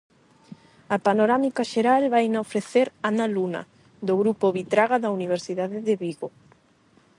[0.95, 3.61] A panorámica xeral vaina ofrecer Ana Luna,
[4.07, 6.27] do grupo Bitraga da Universidade de Vigo.